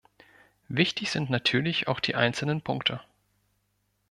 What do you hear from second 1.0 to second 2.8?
sind natürlich auch die einzelnen